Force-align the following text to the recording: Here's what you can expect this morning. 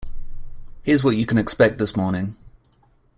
Here's 0.81 1.03
what 1.03 1.15
you 1.15 1.27
can 1.27 1.37
expect 1.37 1.77
this 1.77 1.95
morning. 1.95 2.35